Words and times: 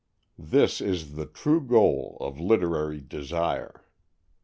This 0.39 0.81
is 0.81 1.13
the 1.13 1.27
true 1.27 1.61
goal 1.63 2.17
of 2.21 2.39
literary 2.39 3.01
desire. 3.01 3.83